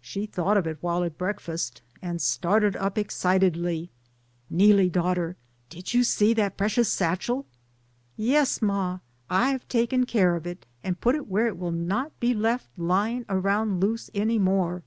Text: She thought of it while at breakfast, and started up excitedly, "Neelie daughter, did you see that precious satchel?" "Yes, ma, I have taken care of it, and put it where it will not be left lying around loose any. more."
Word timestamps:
She 0.00 0.24
thought 0.24 0.56
of 0.56 0.66
it 0.66 0.78
while 0.80 1.04
at 1.04 1.18
breakfast, 1.18 1.82
and 2.00 2.18
started 2.22 2.76
up 2.76 2.96
excitedly, 2.96 3.90
"Neelie 4.48 4.88
daughter, 4.88 5.36
did 5.68 5.92
you 5.92 6.02
see 6.02 6.32
that 6.32 6.56
precious 6.56 6.90
satchel?" 6.90 7.44
"Yes, 8.16 8.62
ma, 8.62 9.00
I 9.28 9.50
have 9.50 9.68
taken 9.68 10.06
care 10.06 10.34
of 10.34 10.46
it, 10.46 10.64
and 10.82 10.98
put 10.98 11.14
it 11.14 11.28
where 11.28 11.46
it 11.46 11.58
will 11.58 11.72
not 11.72 12.18
be 12.20 12.32
left 12.32 12.70
lying 12.78 13.26
around 13.28 13.80
loose 13.80 14.08
any. 14.14 14.38
more." 14.38 14.82